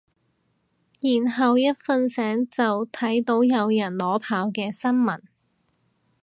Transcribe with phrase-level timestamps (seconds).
[0.99, 5.21] 然後一瞓醒就睇到有人裸跑嘅新聞